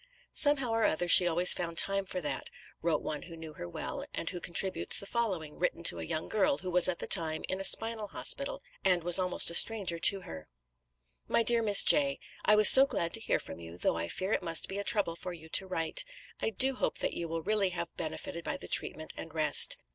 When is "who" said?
3.21-3.35, 4.31-4.39, 6.57-6.71, 9.03-9.05